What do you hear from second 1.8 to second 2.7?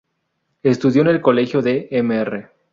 Mr.